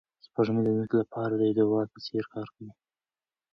سپوږمۍ 0.25 0.61
د 0.65 0.69
ځمکې 0.77 0.95
لپاره 1.01 1.33
د 1.35 1.41
یو 1.49 1.55
ډال 1.71 1.87
په 1.93 1.99
څېر 2.05 2.23
کار 2.33 2.47
کوي. 2.55 2.71